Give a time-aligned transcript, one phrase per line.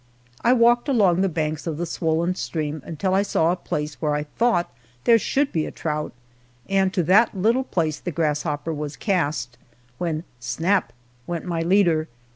[0.43, 4.15] I walked along the banks of the swollen stream until I saw a place where
[4.15, 6.11] I thought there should be a trout,
[6.67, 9.59] and to that little place the grasshopper was cast,
[9.99, 10.91] when snap!
[11.27, 12.07] went my leader.